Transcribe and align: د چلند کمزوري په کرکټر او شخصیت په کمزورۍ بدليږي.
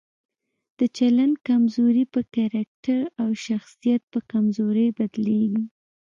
د 0.79 0.81
چلند 0.97 1.35
کمزوري 1.47 2.03
په 2.13 2.21
کرکټر 2.35 3.01
او 3.21 3.29
شخصیت 3.45 4.01
په 4.13 4.19
کمزورۍ 4.31 4.87
بدليږي. 4.97 5.63